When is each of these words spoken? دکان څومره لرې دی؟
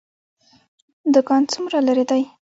دکان 1.13 1.41
څومره 1.53 1.77
لرې 1.87 2.05
دی؟ 2.09 2.23